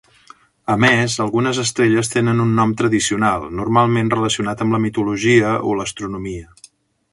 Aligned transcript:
A 0.75 0.77
més 0.83 1.17
algunes 1.25 1.59
estrelles 1.63 2.09
tenen 2.13 2.41
un 2.47 2.55
nom 2.61 2.73
tradicional, 2.79 3.47
normalment 3.61 4.11
relacionat 4.15 4.63
amb 4.67 4.77
la 4.77 4.83
mitologia 4.89 5.55
o 5.73 5.79
l'astronomia. 5.83 6.53